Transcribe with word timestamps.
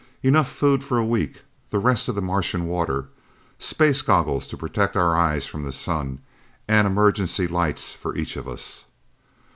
"Enough 0.23 0.51
food 0.51 0.83
for 0.83 0.97
a 0.97 1.05
week, 1.05 1.43
the 1.69 1.77
rest 1.77 2.07
of 2.07 2.15
the 2.15 2.23
Martian 2.23 2.65
water, 2.65 3.09
space 3.59 4.01
goggles 4.01 4.47
to 4.47 4.57
protect 4.57 4.97
our 4.97 5.15
eyes 5.15 5.45
from 5.45 5.61
the 5.61 5.71
sun 5.71 6.21
and 6.67 6.87
emergency 6.87 7.45
lights 7.47 7.93
for 7.93 8.15
each 8.17 8.35
of 8.35 8.47
us." 8.47 8.85